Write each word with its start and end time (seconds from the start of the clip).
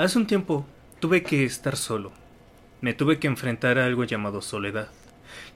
Hace 0.00 0.16
un 0.16 0.26
tiempo 0.26 0.64
tuve 0.98 1.22
que 1.22 1.44
estar 1.44 1.76
solo. 1.76 2.10
Me 2.80 2.94
tuve 2.94 3.18
que 3.18 3.26
enfrentar 3.26 3.78
a 3.78 3.84
algo 3.84 4.04
llamado 4.04 4.40
soledad. 4.40 4.88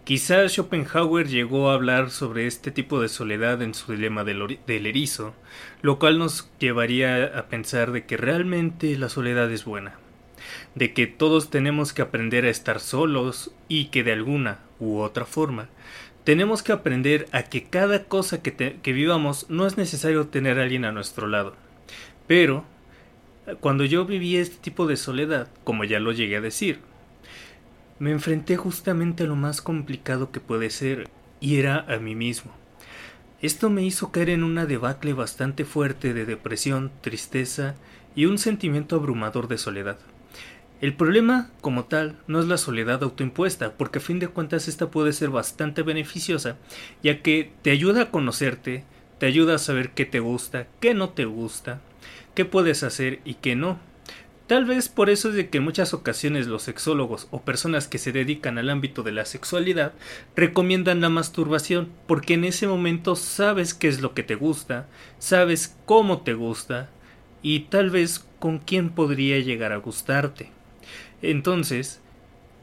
Quizás 0.05 0.53
Schopenhauer 0.53 1.29
llegó 1.29 1.71
a 1.71 1.73
hablar 1.73 2.11
sobre 2.11 2.47
este 2.47 2.71
tipo 2.71 3.01
de 3.01 3.09
soledad 3.09 3.63
en 3.63 3.73
su 3.73 3.93
dilema 3.93 4.23
del, 4.23 4.59
erizo, 4.67 5.33
lo 5.81 5.99
cual 5.99 6.19
nos 6.19 6.51
llevaría 6.59 7.25
a 7.25 7.47
pensar 7.47 7.91
de 7.91 8.05
que 8.05 8.19
realmente 8.19 8.99
la 8.99 9.09
soledad 9.09 9.51
es 9.51 9.65
buena, 9.65 9.95
de 10.75 10.93
que 10.93 11.07
todos 11.07 11.49
tenemos 11.49 11.95
que 11.95 12.03
aprender 12.03 12.45
a 12.45 12.51
estar 12.51 12.81
solos 12.81 13.51
y 13.67 13.87
que 13.87 14.05
de 14.05 14.13
alguna 14.13 14.59
u 14.79 14.99
otra 14.99 15.25
forma 15.25 15.71
tenemos 16.25 16.63
que 16.63 16.73
aprender 16.73 17.29
a 17.33 17.45
que 17.45 17.65
cada 17.65 18.05
cosa 18.05 18.43
que, 18.43 18.53
que 18.53 18.93
vivamos 18.93 19.49
no 19.49 19.67
es 19.67 19.79
necesario 19.79 20.27
tener 20.27 20.59
a 20.59 20.65
alguien 20.65 20.85
a 20.85 20.93
nuestro 20.93 21.29
lado. 21.29 21.57
Pero, 22.27 22.67
cuando 23.61 23.85
yo 23.85 24.07
viví 24.07 24.37
este 24.37 24.57
tipo 24.57 24.87
de 24.87 24.97
soledad, 24.97 25.49
como 25.65 25.85
ya 25.85 26.01
lo 26.01 26.13
llegué 26.13 26.37
a 26.37 26.41
decir, 26.41 26.81
me 27.99 28.11
enfrenté 28.11 28.57
justamente 28.57 29.25
a 29.25 29.27
lo 29.27 29.37
más 29.37 29.61
complicado 29.61 30.31
que 30.33 30.41
puede 30.41 30.71
ser, 30.71 31.09
y 31.41 31.57
era 31.57 31.85
a 31.89 31.99
mí 31.99 32.15
mismo. 32.15 32.53
Esto 33.43 33.69
me 33.69 33.85
hizo 33.85 34.11
caer 34.11 34.31
en 34.31 34.43
una 34.43 34.65
debacle 34.65 35.13
bastante 35.13 35.65
fuerte 35.65 36.15
de 36.15 36.25
depresión, 36.25 36.91
tristeza 37.03 37.75
y 38.17 38.25
un 38.25 38.39
sentimiento 38.39 38.97
abrumador 38.97 39.49
de 39.49 39.59
soledad. 39.59 39.99
El 40.81 40.95
problema, 40.95 41.51
como 41.61 41.85
tal, 41.85 42.17
no 42.27 42.41
es 42.41 42.47
la 42.47 42.57
soledad 42.57 43.03
autoimpuesta, 43.03 43.73
porque 43.73 43.99
a 43.99 44.03
fin 44.03 44.19
de 44.19 44.29
cuentas 44.29 44.69
esta 44.69 44.91
puede 44.91 45.13
ser 45.13 45.31
bastante 45.31 45.83
beneficiosa, 45.83 46.57
ya 47.03 47.23
que 47.23 47.53
te 47.63 47.71
ayuda 47.71 48.03
a 48.03 48.11
conocerte, 48.11 48.85
te 49.19 49.27
ayuda 49.27 49.57
a 49.57 49.59
saber 49.59 49.91
qué 49.91 50.05
te 50.05 50.21
gusta, 50.21 50.67
qué 50.81 50.95
no 50.95 51.11
te 51.11 51.27
gusta, 51.27 51.81
qué 52.35 52.45
puedes 52.45 52.83
hacer 52.83 53.21
y 53.25 53.35
qué 53.35 53.57
no. 53.57 53.79
Tal 54.47 54.67
vez 54.67 54.91
por 54.91 55.09
eso 55.09 55.31
es 55.31 55.37
de 55.37 55.49
que 55.49 55.57
en 55.57 55.65
muchas 55.65 55.95
ocasiones 55.95 56.49
los 56.49 56.63
sexólogos 56.65 57.29
o 57.31 57.41
personas 57.41 57.89
que 57.89 57.97
se 57.97 58.13
dedican 58.13 58.59
al 58.59 58.69
ámbito 58.69 59.03
de 59.03 59.13
la 59.13 59.25
sexualidad 59.25 59.95
recomiendan 60.37 61.01
la 61.01 61.09
masturbación, 61.09 61.91
porque 62.07 62.35
en 62.35 62.45
ese 62.45 62.67
momento 62.67 63.17
sabes 63.17 63.73
qué 63.73 63.89
es 63.89 64.03
lo 64.03 64.13
que 64.13 64.23
te 64.23 64.35
gusta, 64.35 64.87
sabes 65.19 65.75
cómo 65.87 66.21
te 66.21 66.35
gusta 66.35 66.91
y 67.41 67.61
tal 67.61 67.89
vez 67.89 68.27
con 68.39 68.59
quién 68.59 68.91
podría 68.91 69.39
llegar 69.39 69.73
a 69.73 69.79
gustarte. 69.79 70.51
Entonces, 71.23 72.03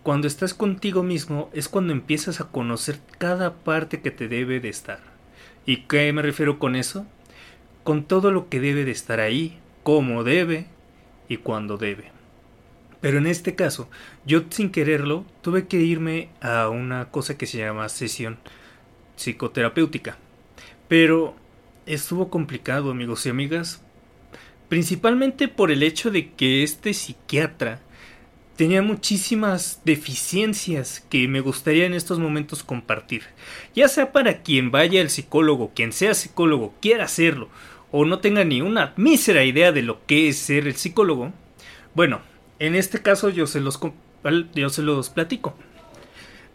cuando 0.04 0.28
estás 0.28 0.54
contigo 0.54 1.02
mismo 1.02 1.50
es 1.52 1.68
cuando 1.68 1.94
empiezas 1.94 2.42
a 2.42 2.50
conocer 2.50 3.00
cada 3.18 3.56
parte 3.56 4.02
que 4.02 4.12
te 4.12 4.28
debe 4.28 4.60
de 4.60 4.70
estar. 4.70 5.00
¿Y 5.66 5.84
qué 5.84 6.14
me 6.14 6.22
refiero 6.22 6.60
con 6.60 6.76
eso? 6.76 7.08
Con 7.84 8.04
todo 8.04 8.32
lo 8.32 8.50
que 8.50 8.60
debe 8.60 8.86
de 8.86 8.92
estar 8.92 9.20
ahí, 9.20 9.60
cómo 9.84 10.24
debe, 10.24 10.68
y 11.28 11.38
cuando 11.38 11.78
debe. 11.78 12.12
Pero 13.00 13.18
en 13.18 13.26
este 13.26 13.56
caso, 13.56 13.90
yo 14.26 14.44
sin 14.50 14.70
quererlo 14.70 15.26
tuve 15.42 15.68
que 15.68 15.78
irme 15.78 16.30
a 16.42 16.70
una 16.70 17.10
cosa 17.10 17.38
que 17.38 17.48
se 17.48 17.58
llama 17.58 17.90
sesión 17.90 18.38
psicoterapéutica. 19.16 20.18
Pero 20.88 21.36
estuvo 21.86 22.30
complicado, 22.30 22.92
amigos 22.92 23.26
y 23.26 23.30
amigas, 23.30 23.82
principalmente 24.70 25.48
por 25.48 25.72
el 25.72 25.84
hecho 25.84 26.12
de 26.12 26.32
que 26.34 26.64
este 26.64 26.94
psiquiatra 26.94 27.80
tenía 28.56 28.82
muchísimas 28.82 29.82
deficiencias 29.86 31.06
que 31.10 31.28
me 31.28 31.42
gustaría 31.42 31.86
en 31.86 31.94
estos 31.94 32.20
momentos 32.20 32.64
compartir. 32.64 33.24
Ya 33.76 33.88
sea 33.88 34.12
para 34.12 34.44
quien 34.44 34.72
vaya 34.72 35.02
al 35.02 35.10
psicólogo, 35.10 35.72
quien 35.74 35.94
sea 35.94 36.14
psicólogo, 36.14 36.74
quiera 36.82 37.06
hacerlo, 37.06 37.50
o 37.92 38.06
no 38.06 38.20
tenga 38.20 38.44
ni 38.44 38.62
una 38.62 38.94
mísera 38.98 39.44
idea 39.44 39.72
de 39.72 39.82
lo 39.82 40.06
que 40.06 40.30
es 40.30 40.38
ser 40.38 40.68
el 40.68 40.76
psicólogo, 40.76 41.34
bueno, 41.94 42.22
en 42.60 42.76
este 42.76 43.02
caso 43.02 43.30
yo 43.30 43.48
se 43.48 43.60
los, 43.60 43.80
yo 44.54 44.70
se 44.70 44.82
los 44.82 45.10
platico. 45.10 45.56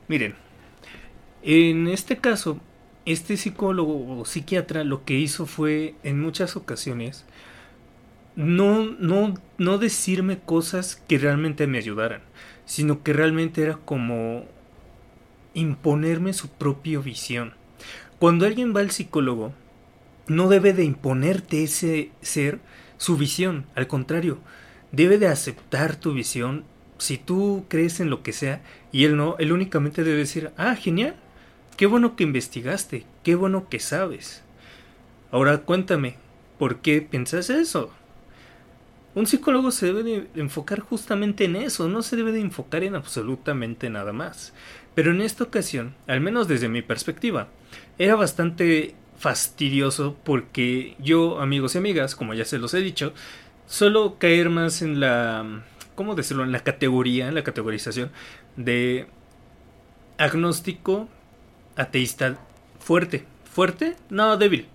Miren, 0.08 0.34
en 1.42 1.88
este 1.88 2.16
caso, 2.16 2.60
este 3.04 3.36
psicólogo 3.36 4.20
o 4.20 4.24
psiquiatra 4.24 4.84
lo 4.84 5.04
que 5.04 5.14
hizo 5.14 5.46
fue 5.46 5.94
en 6.02 6.20
muchas 6.20 6.56
ocasiones 6.56 7.24
no, 8.36 8.84
no, 8.84 9.34
no 9.58 9.78
decirme 9.78 10.38
cosas 10.38 11.02
que 11.08 11.18
realmente 11.18 11.66
me 11.66 11.78
ayudaran, 11.78 12.20
sino 12.66 13.02
que 13.02 13.14
realmente 13.14 13.62
era 13.62 13.76
como 13.76 14.44
imponerme 15.54 16.34
su 16.34 16.48
propia 16.48 17.00
visión. 17.00 17.54
Cuando 18.18 18.46
alguien 18.46 18.76
va 18.76 18.80
al 18.80 18.90
psicólogo, 18.90 19.52
no 20.28 20.48
debe 20.48 20.74
de 20.74 20.84
imponerte 20.84 21.64
ese 21.64 22.10
ser 22.20 22.60
su 22.98 23.16
visión, 23.16 23.66
al 23.74 23.86
contrario, 23.86 24.38
debe 24.92 25.18
de 25.18 25.28
aceptar 25.28 25.96
tu 25.96 26.12
visión 26.12 26.64
si 26.98 27.18
tú 27.18 27.66
crees 27.68 28.00
en 28.00 28.10
lo 28.10 28.22
que 28.22 28.32
sea 28.32 28.62
y 28.92 29.04
él 29.04 29.16
no, 29.16 29.36
él 29.38 29.52
únicamente 29.52 30.04
debe 30.04 30.18
decir, 30.18 30.50
ah, 30.56 30.74
genial, 30.74 31.16
qué 31.76 31.86
bueno 31.86 32.16
que 32.16 32.24
investigaste, 32.24 33.04
qué 33.22 33.34
bueno 33.34 33.68
que 33.68 33.80
sabes. 33.80 34.42
Ahora 35.30 35.58
cuéntame, 35.58 36.16
¿por 36.58 36.80
qué 36.80 37.02
piensas 37.02 37.50
eso? 37.50 37.92
Un 39.16 39.26
psicólogo 39.26 39.70
se 39.70 39.86
debe 39.86 40.02
de 40.02 40.28
enfocar 40.34 40.80
justamente 40.80 41.46
en 41.46 41.56
eso, 41.56 41.88
no 41.88 42.02
se 42.02 42.16
debe 42.16 42.32
de 42.32 42.40
enfocar 42.40 42.84
en 42.84 42.94
absolutamente 42.94 43.88
nada 43.88 44.12
más. 44.12 44.52
Pero 44.94 45.10
en 45.10 45.22
esta 45.22 45.42
ocasión, 45.42 45.94
al 46.06 46.20
menos 46.20 46.48
desde 46.48 46.68
mi 46.68 46.82
perspectiva, 46.82 47.48
era 47.96 48.14
bastante 48.14 48.94
fastidioso 49.16 50.18
porque 50.22 50.96
yo, 50.98 51.40
amigos 51.40 51.74
y 51.74 51.78
amigas, 51.78 52.14
como 52.14 52.34
ya 52.34 52.44
se 52.44 52.58
los 52.58 52.74
he 52.74 52.80
dicho, 52.80 53.14
solo 53.66 54.18
caer 54.18 54.50
más 54.50 54.82
en 54.82 55.00
la, 55.00 55.62
¿cómo 55.94 56.14
decirlo?, 56.14 56.44
en 56.44 56.52
la 56.52 56.60
categoría, 56.60 57.26
en 57.26 57.34
la 57.34 57.42
categorización 57.42 58.10
de 58.56 59.06
agnóstico, 60.18 61.08
ateísta 61.74 62.36
fuerte. 62.80 63.24
¿Fuerte? 63.50 63.96
No, 64.10 64.36
débil. 64.36 64.66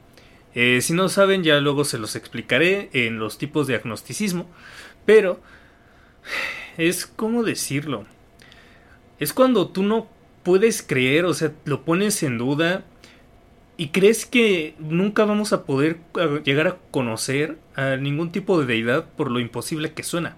Eh, 0.54 0.80
si 0.82 0.94
no 0.94 1.10
saben, 1.10 1.44
ya 1.44 1.60
luego 1.60 1.86
se 1.86 1.98
los 1.98 2.16
explicaré 2.16 2.90
en 2.94 3.20
los 3.20 3.38
tipos 3.38 3.68
de 3.68 3.76
agnosticismo. 3.76 4.50
Pero 5.06 5.40
es 6.78 7.06
como 7.06 7.44
decirlo. 7.44 8.06
Es 9.20 9.34
cuando 9.34 9.70
tú 9.70 9.84
no 9.84 10.08
puedes 10.44 10.82
creer, 10.82 11.26
o 11.26 11.34
sea, 11.34 11.54
lo 11.66 11.84
pones 11.84 12.24
en 12.24 12.38
duda 12.38 12.84
¿Y 13.82 13.88
crees 13.88 14.28
que 14.28 14.76
nunca 14.78 15.26
vamos 15.26 15.54
a 15.54 15.66
poder 15.66 15.98
llegar 16.44 16.68
a 16.68 16.78
conocer 16.92 17.58
a 17.76 17.96
ningún 17.96 18.32
tipo 18.32 18.60
de 18.60 18.68
deidad 18.68 19.06
por 19.18 19.32
lo 19.32 19.40
imposible 19.40 19.94
que 19.94 20.04
suena? 20.04 20.38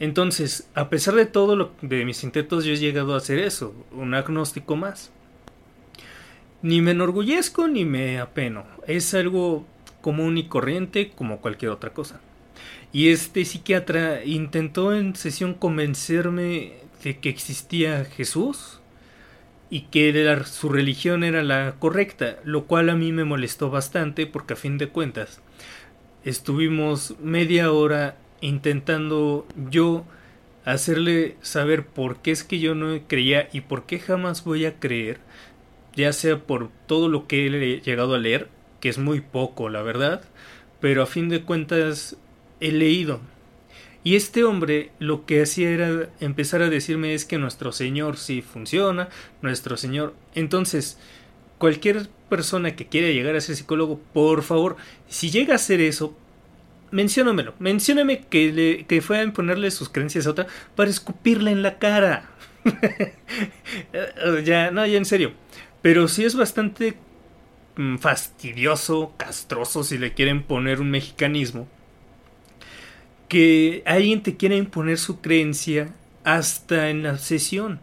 Entonces, 0.00 0.68
a 0.74 0.88
pesar 0.88 1.14
de 1.14 1.26
todo 1.26 1.54
lo 1.54 1.70
de 1.80 2.04
mis 2.04 2.24
intentos, 2.24 2.64
yo 2.64 2.72
he 2.72 2.76
llegado 2.76 3.14
a 3.14 3.18
hacer 3.18 3.38
eso, 3.38 3.72
un 3.92 4.14
agnóstico 4.14 4.74
más. 4.74 5.12
Ni 6.62 6.80
me 6.80 6.92
enorgullezco 6.92 7.68
ni 7.68 7.84
me 7.84 8.18
apeno. 8.18 8.64
Es 8.86 9.14
algo 9.14 9.66
común 10.00 10.38
y 10.38 10.48
corriente 10.48 11.10
como 11.10 11.40
cualquier 11.40 11.72
otra 11.72 11.90
cosa. 11.90 12.20
Y 12.92 13.08
este 13.08 13.44
psiquiatra 13.44 14.24
intentó 14.24 14.94
en 14.94 15.16
sesión 15.16 15.54
convencerme 15.54 16.74
de 17.02 17.18
que 17.18 17.28
existía 17.28 18.04
Jesús, 18.04 18.80
y 19.72 19.86
que 19.90 20.42
su 20.44 20.68
religión 20.68 21.24
era 21.24 21.42
la 21.42 21.76
correcta, 21.78 22.36
lo 22.44 22.66
cual 22.66 22.90
a 22.90 22.94
mí 22.94 23.10
me 23.10 23.24
molestó 23.24 23.70
bastante 23.70 24.26
porque 24.26 24.52
a 24.52 24.56
fin 24.56 24.76
de 24.76 24.88
cuentas 24.88 25.40
estuvimos 26.24 27.14
media 27.22 27.72
hora 27.72 28.18
intentando 28.42 29.46
yo 29.70 30.04
hacerle 30.66 31.36
saber 31.40 31.86
por 31.86 32.18
qué 32.18 32.32
es 32.32 32.44
que 32.44 32.58
yo 32.58 32.74
no 32.74 33.00
creía 33.08 33.48
y 33.54 33.62
por 33.62 33.86
qué 33.86 33.98
jamás 33.98 34.44
voy 34.44 34.66
a 34.66 34.78
creer, 34.78 35.20
ya 35.94 36.12
sea 36.12 36.38
por 36.38 36.70
todo 36.86 37.08
lo 37.08 37.26
que 37.26 37.46
he 37.46 37.80
llegado 37.80 38.14
a 38.14 38.18
leer, 38.18 38.48
que 38.80 38.88
es 38.88 38.98
muy 38.98 39.20
poco, 39.20 39.68
la 39.68 39.82
verdad, 39.82 40.22
pero 40.80 41.02
a 41.02 41.06
fin 41.06 41.28
de 41.28 41.42
cuentas 41.42 42.16
he 42.60 42.72
leído 42.72 43.20
y 44.04 44.16
este 44.16 44.44
hombre 44.44 44.90
lo 44.98 45.26
que 45.26 45.42
hacía 45.42 45.70
era 45.70 46.08
empezar 46.20 46.62
a 46.62 46.70
decirme 46.70 47.14
es 47.14 47.24
que 47.24 47.38
nuestro 47.38 47.70
Señor 47.70 48.16
sí 48.16 48.42
funciona, 48.42 49.08
nuestro 49.42 49.76
Señor. 49.76 50.14
Entonces, 50.34 50.98
cualquier 51.58 52.08
persona 52.28 52.74
que 52.74 52.86
quiera 52.86 53.08
llegar 53.08 53.36
a 53.36 53.40
ser 53.40 53.54
psicólogo, 53.54 54.00
por 54.12 54.42
favor, 54.42 54.76
si 55.08 55.30
llega 55.30 55.52
a 55.52 55.56
hacer 55.56 55.80
eso, 55.80 56.16
menciónamelo. 56.90 57.54
Mencióname 57.60 58.24
que, 58.26 58.52
le, 58.52 58.86
que 58.86 59.02
fue 59.02 59.18
a 59.18 59.22
imponerle 59.22 59.70
sus 59.70 59.88
creencias 59.88 60.26
a 60.26 60.30
otra 60.30 60.46
para 60.74 60.90
escupirle 60.90 61.52
en 61.52 61.62
la 61.62 61.78
cara. 61.78 62.28
ya, 64.44 64.72
no, 64.72 64.84
ya 64.84 64.98
en 64.98 65.04
serio. 65.04 65.32
Pero 65.82 66.08
sí 66.08 66.24
es 66.24 66.34
bastante 66.36 66.96
mm, 67.76 67.98
fastidioso, 67.98 69.12
castroso, 69.16 69.84
si 69.84 69.98
le 69.98 70.14
quieren 70.14 70.42
poner 70.42 70.80
un 70.80 70.90
mexicanismo 70.90 71.68
que 73.32 73.82
alguien 73.86 74.22
te 74.22 74.36
quiera 74.36 74.56
imponer 74.56 74.98
su 74.98 75.22
creencia 75.22 75.94
hasta 76.22 76.90
en 76.90 77.02
la 77.02 77.16
sesión. 77.16 77.80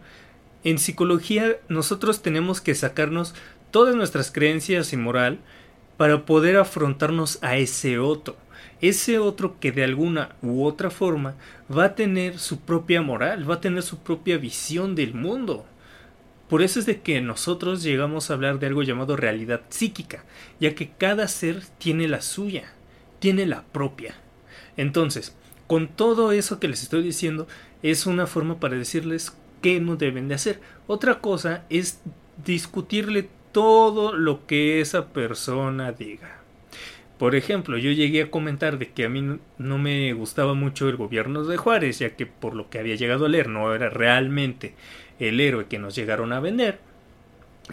En 0.62 0.78
psicología 0.78 1.56
nosotros 1.68 2.22
tenemos 2.22 2.60
que 2.60 2.76
sacarnos 2.76 3.34
todas 3.72 3.96
nuestras 3.96 4.30
creencias 4.30 4.92
y 4.92 4.96
moral 4.96 5.40
para 5.96 6.24
poder 6.24 6.56
afrontarnos 6.56 7.42
a 7.42 7.56
ese 7.56 7.98
otro. 7.98 8.36
ese 8.80 9.18
otro 9.18 9.58
que 9.58 9.72
de 9.72 9.82
alguna 9.82 10.36
u 10.40 10.64
otra 10.64 10.88
forma 10.88 11.34
va 11.68 11.86
a 11.86 11.94
tener 11.96 12.38
su 12.38 12.60
propia 12.60 13.02
moral, 13.02 13.50
va 13.50 13.56
a 13.56 13.60
tener 13.60 13.82
su 13.82 13.98
propia 13.98 14.38
visión 14.38 14.94
del 14.94 15.14
mundo. 15.14 15.66
Por 16.50 16.62
eso 16.62 16.80
es 16.80 16.86
de 16.86 17.00
que 17.00 17.20
nosotros 17.20 17.84
llegamos 17.84 18.28
a 18.28 18.34
hablar 18.34 18.58
de 18.58 18.66
algo 18.66 18.82
llamado 18.82 19.16
realidad 19.16 19.60
psíquica, 19.68 20.24
ya 20.58 20.74
que 20.74 20.90
cada 20.90 21.28
ser 21.28 21.62
tiene 21.78 22.08
la 22.08 22.20
suya, 22.20 22.72
tiene 23.20 23.46
la 23.46 23.62
propia. 23.62 24.16
Entonces, 24.76 25.36
con 25.68 25.86
todo 25.86 26.32
eso 26.32 26.58
que 26.58 26.66
les 26.66 26.82
estoy 26.82 27.04
diciendo, 27.04 27.46
es 27.84 28.04
una 28.04 28.26
forma 28.26 28.58
para 28.58 28.76
decirles 28.76 29.32
qué 29.62 29.78
no 29.78 29.94
deben 29.94 30.26
de 30.26 30.34
hacer. 30.34 30.60
Otra 30.88 31.20
cosa 31.20 31.64
es 31.70 32.00
discutirle 32.44 33.28
todo 33.52 34.12
lo 34.12 34.44
que 34.48 34.80
esa 34.80 35.12
persona 35.12 35.92
diga. 35.92 36.39
Por 37.20 37.34
ejemplo, 37.34 37.76
yo 37.76 37.92
llegué 37.92 38.22
a 38.22 38.30
comentar 38.30 38.78
de 38.78 38.92
que 38.92 39.04
a 39.04 39.10
mí 39.10 39.20
no 39.58 39.76
me 39.76 40.10
gustaba 40.14 40.54
mucho 40.54 40.88
el 40.88 40.96
gobierno 40.96 41.44
de 41.44 41.58
Juárez, 41.58 41.98
ya 41.98 42.16
que 42.16 42.24
por 42.24 42.54
lo 42.54 42.70
que 42.70 42.78
había 42.78 42.94
llegado 42.94 43.26
a 43.26 43.28
leer 43.28 43.50
no 43.50 43.74
era 43.74 43.90
realmente 43.90 44.72
el 45.18 45.38
héroe 45.38 45.66
que 45.66 45.78
nos 45.78 45.94
llegaron 45.94 46.32
a 46.32 46.40
vender. 46.40 46.78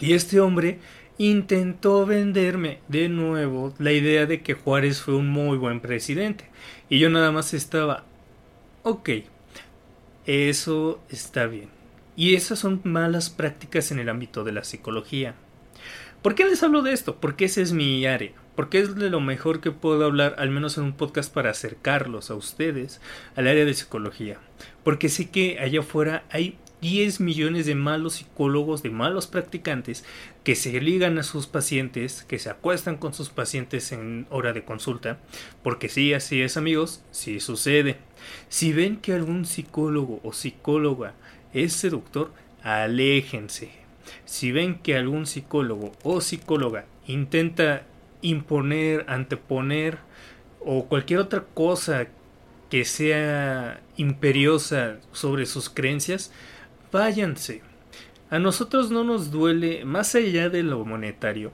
Y 0.00 0.12
este 0.12 0.38
hombre 0.38 0.80
intentó 1.16 2.04
venderme 2.04 2.80
de 2.88 3.08
nuevo 3.08 3.72
la 3.78 3.92
idea 3.92 4.26
de 4.26 4.42
que 4.42 4.52
Juárez 4.52 5.00
fue 5.00 5.14
un 5.14 5.30
muy 5.30 5.56
buen 5.56 5.80
presidente. 5.80 6.44
Y 6.90 6.98
yo 6.98 7.08
nada 7.08 7.32
más 7.32 7.54
estaba, 7.54 8.04
ok, 8.82 9.08
eso 10.26 11.00
está 11.08 11.46
bien. 11.46 11.70
Y 12.16 12.34
esas 12.34 12.58
son 12.58 12.82
malas 12.84 13.30
prácticas 13.30 13.92
en 13.92 13.98
el 13.98 14.10
ámbito 14.10 14.44
de 14.44 14.52
la 14.52 14.64
psicología. 14.64 15.36
¿Por 16.20 16.34
qué 16.34 16.44
les 16.44 16.62
hablo 16.62 16.82
de 16.82 16.92
esto? 16.92 17.18
Porque 17.18 17.46
ese 17.46 17.62
es 17.62 17.72
mi 17.72 18.04
área. 18.04 18.32
Porque 18.58 18.80
es 18.80 18.96
de 18.96 19.08
lo 19.08 19.20
mejor 19.20 19.60
que 19.60 19.70
puedo 19.70 20.04
hablar, 20.04 20.34
al 20.36 20.50
menos 20.50 20.78
en 20.78 20.82
un 20.82 20.92
podcast, 20.92 21.32
para 21.32 21.50
acercarlos 21.50 22.28
a 22.28 22.34
ustedes 22.34 23.00
al 23.36 23.46
área 23.46 23.64
de 23.64 23.72
psicología. 23.72 24.40
Porque 24.82 25.08
sé 25.08 25.30
que 25.30 25.60
allá 25.60 25.78
afuera 25.78 26.24
hay 26.28 26.58
10 26.80 27.20
millones 27.20 27.66
de 27.66 27.76
malos 27.76 28.14
psicólogos, 28.14 28.82
de 28.82 28.90
malos 28.90 29.28
practicantes, 29.28 30.04
que 30.42 30.56
se 30.56 30.80
ligan 30.80 31.18
a 31.18 31.22
sus 31.22 31.46
pacientes, 31.46 32.24
que 32.24 32.40
se 32.40 32.50
acuestan 32.50 32.96
con 32.96 33.14
sus 33.14 33.28
pacientes 33.28 33.92
en 33.92 34.26
hora 34.28 34.52
de 34.52 34.64
consulta. 34.64 35.20
Porque 35.62 35.88
sí, 35.88 36.12
así 36.12 36.42
es 36.42 36.56
amigos, 36.56 37.04
sí 37.12 37.38
sucede. 37.38 37.98
Si 38.48 38.72
ven 38.72 38.96
que 38.96 39.12
algún 39.12 39.46
psicólogo 39.46 40.18
o 40.24 40.32
psicóloga 40.32 41.14
es 41.54 41.74
seductor, 41.74 42.32
aléjense. 42.64 43.70
Si 44.24 44.50
ven 44.50 44.80
que 44.80 44.96
algún 44.96 45.28
psicólogo 45.28 45.92
o 46.02 46.20
psicóloga 46.20 46.86
intenta 47.06 47.84
imponer, 48.22 49.04
anteponer 49.08 49.98
o 50.60 50.86
cualquier 50.86 51.20
otra 51.20 51.44
cosa 51.54 52.08
que 52.70 52.84
sea 52.84 53.80
imperiosa 53.96 54.98
sobre 55.12 55.46
sus 55.46 55.70
creencias, 55.70 56.32
váyanse. 56.92 57.62
A 58.30 58.38
nosotros 58.38 58.90
no 58.90 59.04
nos 59.04 59.30
duele, 59.30 59.86
más 59.86 60.14
allá 60.14 60.50
de 60.50 60.62
lo 60.62 60.84
monetario, 60.84 61.52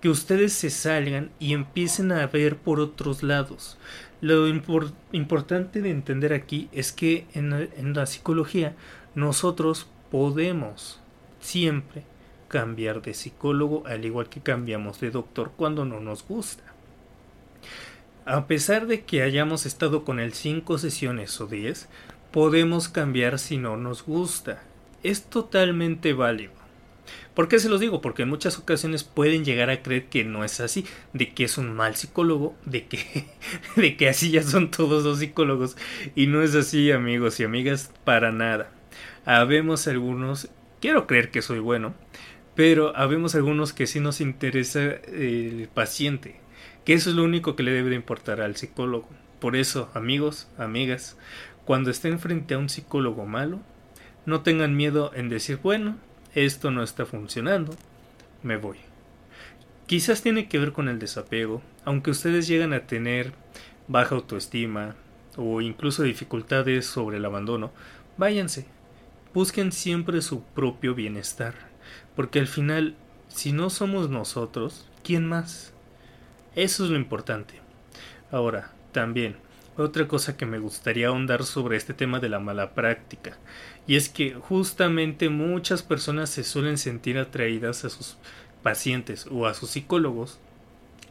que 0.00 0.08
ustedes 0.08 0.52
se 0.52 0.70
salgan 0.70 1.30
y 1.38 1.52
empiecen 1.52 2.10
a 2.10 2.26
ver 2.26 2.56
por 2.56 2.80
otros 2.80 3.22
lados. 3.22 3.78
Lo 4.20 4.48
importante 4.48 5.82
de 5.82 5.90
entender 5.90 6.32
aquí 6.32 6.68
es 6.72 6.90
que 6.90 7.26
en 7.34 7.94
la 7.94 8.06
psicología 8.06 8.74
nosotros 9.14 9.86
podemos 10.10 11.00
siempre 11.38 12.02
cambiar 12.48 13.02
de 13.02 13.14
psicólogo 13.14 13.82
al 13.86 14.04
igual 14.04 14.28
que 14.28 14.40
cambiamos 14.40 15.00
de 15.00 15.10
doctor 15.10 15.52
cuando 15.56 15.84
no 15.84 16.00
nos 16.00 16.26
gusta. 16.26 16.64
A 18.24 18.46
pesar 18.46 18.86
de 18.86 19.04
que 19.04 19.22
hayamos 19.22 19.66
estado 19.66 20.04
con 20.04 20.18
él 20.18 20.32
5 20.32 20.78
sesiones 20.78 21.40
o 21.40 21.46
10, 21.46 21.88
podemos 22.32 22.88
cambiar 22.88 23.38
si 23.38 23.56
no 23.56 23.76
nos 23.76 24.04
gusta. 24.04 24.62
Es 25.02 25.22
totalmente 25.22 26.12
válido. 26.12 26.52
¿Por 27.34 27.48
qué 27.48 27.58
se 27.58 27.68
los 27.68 27.80
digo? 27.80 28.00
Porque 28.00 28.22
en 28.22 28.28
muchas 28.28 28.58
ocasiones 28.58 29.04
pueden 29.04 29.44
llegar 29.44 29.70
a 29.70 29.82
creer 29.82 30.06
que 30.06 30.24
no 30.24 30.42
es 30.44 30.60
así, 30.60 30.86
de 31.12 31.34
que 31.34 31.44
es 31.44 31.58
un 31.58 31.72
mal 31.72 31.94
psicólogo, 31.94 32.56
de 32.64 32.86
que, 32.86 33.26
de 33.76 33.96
que 33.96 34.08
así 34.08 34.30
ya 34.30 34.42
son 34.42 34.70
todos 34.70 35.04
los 35.04 35.18
psicólogos. 35.18 35.76
Y 36.14 36.26
no 36.26 36.42
es 36.42 36.54
así, 36.54 36.90
amigos 36.90 37.38
y 37.40 37.44
amigas, 37.44 37.92
para 38.04 38.32
nada. 38.32 38.70
Habemos 39.24 39.86
algunos, 39.86 40.48
quiero 40.80 41.06
creer 41.06 41.30
que 41.30 41.42
soy 41.42 41.58
bueno, 41.58 41.94
pero 42.56 42.96
habemos 42.96 43.34
algunos 43.34 43.72
que 43.74 43.86
sí 43.86 44.00
nos 44.00 44.20
interesa 44.20 44.80
el 44.80 45.68
paciente, 45.72 46.40
que 46.84 46.94
eso 46.94 47.10
es 47.10 47.16
lo 47.16 47.22
único 47.22 47.54
que 47.54 47.62
le 47.62 47.70
debe 47.70 47.90
de 47.90 47.96
importar 47.96 48.40
al 48.40 48.56
psicólogo. 48.56 49.08
Por 49.40 49.54
eso, 49.56 49.90
amigos, 49.92 50.48
amigas, 50.56 51.18
cuando 51.66 51.90
estén 51.90 52.18
frente 52.18 52.54
a 52.54 52.58
un 52.58 52.70
psicólogo 52.70 53.26
malo, 53.26 53.60
no 54.24 54.40
tengan 54.40 54.74
miedo 54.74 55.12
en 55.14 55.28
decir, 55.28 55.60
bueno, 55.62 55.98
esto 56.34 56.70
no 56.70 56.82
está 56.82 57.04
funcionando, 57.04 57.76
me 58.42 58.56
voy. 58.56 58.78
Quizás 59.86 60.22
tiene 60.22 60.48
que 60.48 60.58
ver 60.58 60.72
con 60.72 60.88
el 60.88 60.98
desapego, 60.98 61.62
aunque 61.84 62.10
ustedes 62.10 62.48
llegan 62.48 62.72
a 62.72 62.86
tener 62.86 63.34
baja 63.86 64.14
autoestima 64.14 64.96
o 65.36 65.60
incluso 65.60 66.02
dificultades 66.02 66.86
sobre 66.86 67.18
el 67.18 67.24
abandono, 67.26 67.70
váyanse, 68.16 68.66
busquen 69.34 69.72
siempre 69.72 70.22
su 70.22 70.42
propio 70.42 70.94
bienestar. 70.94 71.75
Porque 72.14 72.40
al 72.40 72.46
final, 72.46 72.94
si 73.28 73.52
no 73.52 73.70
somos 73.70 74.10
nosotros, 74.10 74.86
¿quién 75.04 75.26
más? 75.26 75.72
Eso 76.54 76.84
es 76.84 76.90
lo 76.90 76.96
importante. 76.96 77.60
Ahora, 78.30 78.72
también, 78.92 79.36
otra 79.76 80.08
cosa 80.08 80.36
que 80.36 80.46
me 80.46 80.58
gustaría 80.58 81.08
ahondar 81.08 81.44
sobre 81.44 81.76
este 81.76 81.92
tema 81.92 82.18
de 82.18 82.30
la 82.30 82.40
mala 82.40 82.72
práctica, 82.72 83.36
y 83.86 83.96
es 83.96 84.08
que 84.08 84.34
justamente 84.34 85.28
muchas 85.28 85.82
personas 85.82 86.30
se 86.30 86.44
suelen 86.44 86.78
sentir 86.78 87.18
atraídas 87.18 87.84
a 87.84 87.90
sus 87.90 88.16
pacientes 88.62 89.26
o 89.30 89.46
a 89.46 89.54
sus 89.54 89.70
psicólogos 89.70 90.38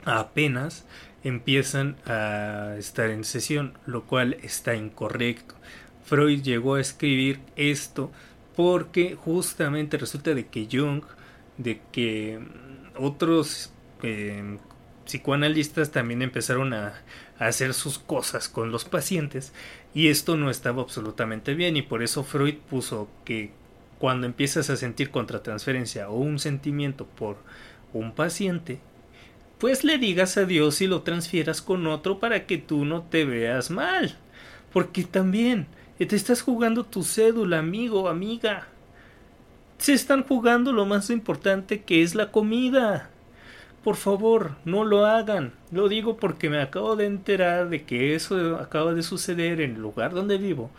apenas 0.04 0.86
empiezan 1.24 1.96
a 2.06 2.76
estar 2.78 3.10
en 3.10 3.24
sesión, 3.24 3.78
lo 3.86 4.04
cual 4.04 4.38
está 4.44 4.76
incorrecto. 4.76 5.56
Freud 6.06 6.44
llegó 6.44 6.76
a 6.76 6.82
escribir 6.82 7.40
esto 7.56 8.12
porque 8.56 9.16
justamente 9.16 9.98
resulta 9.98 10.34
de 10.34 10.48
que 10.48 10.68
Jung, 10.72 11.04
de 11.58 11.82
que 11.92 12.40
otros 12.98 13.72
eh, 14.04 14.58
psicoanalistas 15.06 15.92
también 15.92 16.22
empezaron 16.22 16.74
a, 16.74 17.02
a, 17.40 17.48
hacer 17.48 17.74
sus 17.74 18.00
cosas 18.00 18.50
con 18.50 18.72
los 18.72 18.86
pacientes 18.86 19.54
y 19.94 20.08
esto 20.08 20.38
no 20.38 20.50
estaba 20.50 20.82
absolutamente 20.82 21.54
bien 21.54 21.78
y 21.78 21.82
por 21.82 22.04
eso 22.04 22.24
Freud 22.24 22.56
puso 22.70 23.10
que 23.24 23.52
cuando 24.00 24.28
empiezas 24.28 24.70
a 24.70 24.76
sentir 24.76 25.10
contratransferencia 25.10 26.10
o 26.10 26.16
un 26.16 26.40
sentimiento 26.40 27.06
por 27.06 27.38
un 27.94 28.14
paciente, 28.14 28.80
pues 29.58 29.84
le 29.84 29.98
digas 29.98 30.38
a 30.38 30.46
Dios 30.46 30.82
y 30.82 30.88
lo 30.88 31.02
transfieras 31.02 31.62
con 31.62 31.88
otro 31.88 32.20
para 32.20 32.46
que 32.46 32.58
tú 32.58 32.86
no 32.86 33.04
te 33.04 33.26
veas 33.26 33.72
mal. 33.72 34.18
Porque 34.74 35.04
también 35.04 35.68
te 35.98 36.16
estás 36.16 36.42
jugando 36.42 36.84
tu 36.84 37.04
cédula, 37.04 37.60
amigo, 37.60 38.10
amiga. 38.10 38.68
Se 39.78 39.94
están 39.94 40.24
jugando 40.24 40.74
lo 40.74 40.86
más 40.86 41.10
importante 41.10 41.84
que 41.84 42.02
es 42.02 42.16
la 42.16 42.32
comida. 42.32 43.10
Por 43.84 43.96
favor, 43.96 44.56
no 44.66 44.84
lo 44.84 45.06
hagan. 45.06 45.54
Lo 45.72 45.88
digo 45.88 46.18
porque 46.18 46.50
me 46.50 46.62
acabo 46.62 46.96
de 46.96 47.06
enterar 47.06 47.70
de 47.70 47.84
que 47.84 48.16
eso 48.16 48.58
acaba 48.58 48.94
de 48.94 49.04
suceder 49.04 49.62
en 49.62 49.76
el 49.76 49.82
lugar 49.82 50.14
donde 50.14 50.38
vivo 50.38 50.72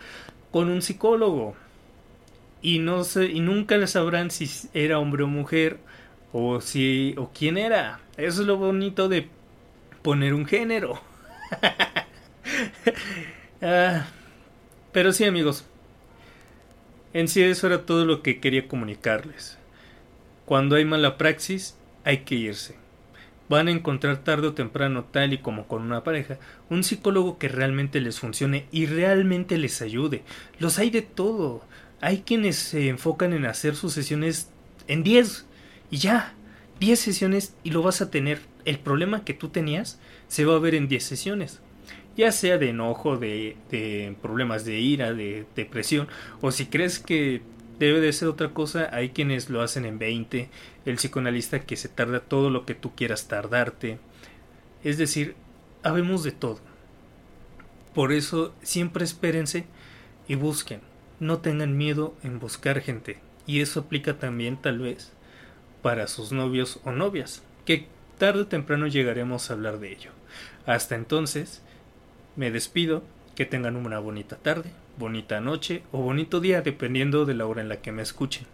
con 0.50 0.68
un 0.68 0.82
psicólogo. 0.82 1.54
Y 2.62 2.80
no 2.80 3.04
sé, 3.04 3.26
y 3.26 3.40
nunca 3.40 3.76
le 3.76 3.86
sabrán 3.86 4.30
si 4.30 4.50
era 4.74 4.98
hombre 4.98 5.22
o 5.22 5.28
mujer 5.28 5.78
o 6.32 6.60
si 6.60 7.14
o 7.16 7.30
quién 7.32 7.58
era. 7.58 8.00
Eso 8.16 8.40
es 8.40 8.46
lo 8.46 8.56
bonito 8.56 9.08
de 9.08 9.28
poner 10.02 10.34
un 10.34 10.46
género. 10.46 11.00
ah, 13.62 14.06
pero 14.96 15.12
sí 15.12 15.24
amigos, 15.24 15.66
en 17.12 17.28
sí 17.28 17.42
eso 17.42 17.66
era 17.66 17.84
todo 17.84 18.06
lo 18.06 18.22
que 18.22 18.40
quería 18.40 18.66
comunicarles. 18.66 19.58
Cuando 20.46 20.74
hay 20.74 20.86
mala 20.86 21.18
praxis, 21.18 21.76
hay 22.04 22.20
que 22.20 22.36
irse. 22.36 22.76
Van 23.50 23.68
a 23.68 23.72
encontrar 23.72 24.24
tarde 24.24 24.46
o 24.46 24.54
temprano, 24.54 25.04
tal 25.04 25.34
y 25.34 25.38
como 25.38 25.68
con 25.68 25.82
una 25.82 26.02
pareja, 26.02 26.38
un 26.70 26.82
psicólogo 26.82 27.36
que 27.36 27.48
realmente 27.48 28.00
les 28.00 28.20
funcione 28.20 28.68
y 28.72 28.86
realmente 28.86 29.58
les 29.58 29.82
ayude. 29.82 30.22
Los 30.60 30.78
hay 30.78 30.88
de 30.88 31.02
todo. 31.02 31.62
Hay 32.00 32.22
quienes 32.22 32.56
se 32.56 32.88
enfocan 32.88 33.34
en 33.34 33.44
hacer 33.44 33.76
sus 33.76 33.92
sesiones 33.92 34.48
en 34.88 35.02
10 35.02 35.44
y 35.90 35.98
ya, 35.98 36.32
10 36.80 36.98
sesiones 36.98 37.54
y 37.62 37.70
lo 37.72 37.82
vas 37.82 38.00
a 38.00 38.10
tener. 38.10 38.40
El 38.64 38.78
problema 38.78 39.24
que 39.26 39.34
tú 39.34 39.50
tenías 39.50 40.00
se 40.28 40.46
va 40.46 40.56
a 40.56 40.58
ver 40.58 40.74
en 40.74 40.88
10 40.88 41.04
sesiones 41.04 41.60
ya 42.16 42.32
sea 42.32 42.58
de 42.58 42.70
enojo, 42.70 43.16
de, 43.16 44.16
problemas 44.22 44.64
de 44.64 44.78
ira, 44.78 45.12
de 45.12 45.46
depresión, 45.54 46.08
o 46.40 46.50
si 46.50 46.66
crees 46.66 46.98
que 46.98 47.42
debe 47.78 48.00
de 48.00 48.12
ser 48.12 48.28
otra 48.28 48.54
cosa, 48.54 48.88
hay 48.92 49.10
quienes 49.10 49.50
lo 49.50 49.60
hacen 49.60 49.84
en 49.84 49.98
20, 49.98 50.48
el 50.86 50.96
psicoanalista 50.96 51.60
que 51.60 51.76
se 51.76 51.88
tarda 51.88 52.20
todo 52.20 52.48
lo 52.50 52.64
que 52.64 52.74
tú 52.74 52.94
quieras 52.94 53.28
tardarte. 53.28 53.98
Es 54.82 54.96
decir, 54.98 55.34
habemos 55.82 56.22
de 56.22 56.32
todo. 56.32 56.60
Por 57.94 58.12
eso 58.12 58.54
siempre 58.62 59.04
espérense 59.04 59.66
y 60.28 60.34
busquen. 60.36 60.80
No 61.20 61.38
tengan 61.38 61.76
miedo 61.76 62.14
en 62.22 62.38
buscar 62.38 62.80
gente. 62.80 63.18
Y 63.46 63.60
eso 63.60 63.80
aplica 63.80 64.18
también 64.18 64.56
tal 64.60 64.78
vez 64.78 65.12
para 65.82 66.06
sus 66.08 66.32
novios 66.32 66.80
o 66.84 66.92
novias, 66.92 67.42
que 67.64 67.86
tarde 68.18 68.42
o 68.42 68.46
temprano 68.46 68.86
llegaremos 68.86 69.50
a 69.50 69.54
hablar 69.54 69.78
de 69.78 69.92
ello. 69.92 70.10
Hasta 70.66 70.96
entonces, 70.96 71.62
me 72.36 72.50
despido, 72.50 73.02
que 73.34 73.44
tengan 73.44 73.76
una 73.76 73.98
bonita 73.98 74.36
tarde, 74.36 74.70
bonita 74.98 75.40
noche 75.40 75.82
o 75.92 75.98
bonito 75.98 76.40
día, 76.40 76.62
dependiendo 76.62 77.26
de 77.26 77.34
la 77.34 77.46
hora 77.46 77.60
en 77.60 77.68
la 77.68 77.80
que 77.80 77.92
me 77.92 78.02
escuchen. 78.02 78.46